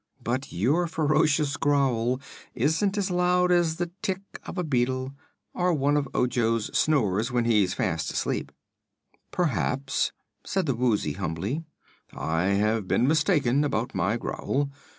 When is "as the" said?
3.51-3.91